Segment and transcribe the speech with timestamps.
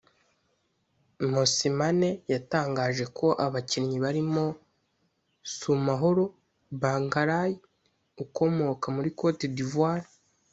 [1.31, 4.45] Mosimane yatangaje ko abakinnyi barimo
[5.55, 6.23] Soumahoro
[6.81, 7.51] Bangaly
[8.23, 10.07] ukomoka muri Cote d’Ivoire